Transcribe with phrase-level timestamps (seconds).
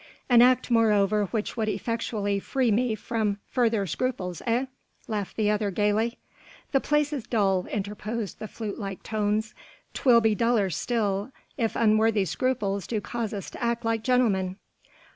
[0.29, 4.65] "An act moreover which would effectually free me from further scruples, eh?"
[5.07, 6.17] laughed the other gaily.
[6.71, 9.53] "The place is dull," interposed the flute like tones,
[9.93, 14.55] "'twill be duller still if unworthy scruples do cause us to act like gentlemen."